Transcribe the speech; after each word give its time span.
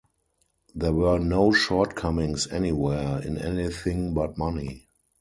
There 0.73 0.93
were 0.93 1.19
no 1.19 1.51
shortcomings 1.51 2.47
anywhere, 2.47 3.21
in 3.21 3.37
anything 3.37 4.15
but 4.15 4.35
money. 4.35 4.87